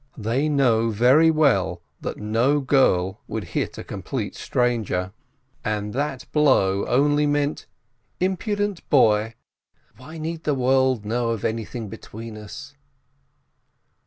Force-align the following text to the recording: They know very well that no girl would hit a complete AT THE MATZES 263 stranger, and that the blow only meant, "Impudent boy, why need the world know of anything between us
They 0.17 0.49
know 0.49 0.89
very 0.89 1.29
well 1.29 1.83
that 2.01 2.17
no 2.17 2.59
girl 2.59 3.21
would 3.27 3.43
hit 3.53 3.77
a 3.77 3.83
complete 3.83 4.29
AT 4.29 4.33
THE 4.33 4.39
MATZES 4.39 4.49
263 4.49 4.93
stranger, 4.95 5.13
and 5.63 5.93
that 5.93 6.21
the 6.21 6.25
blow 6.31 6.87
only 6.87 7.27
meant, 7.27 7.67
"Impudent 8.19 8.89
boy, 8.89 9.35
why 9.97 10.17
need 10.17 10.43
the 10.43 10.55
world 10.55 11.05
know 11.05 11.29
of 11.29 11.45
anything 11.45 11.87
between 11.87 12.35
us 12.35 12.73